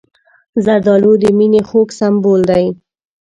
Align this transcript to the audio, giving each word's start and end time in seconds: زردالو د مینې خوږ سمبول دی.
زردالو 0.63 1.13
د 1.21 1.25
مینې 1.37 1.61
خوږ 1.67 1.89
سمبول 1.99 2.41
دی. 2.51 2.65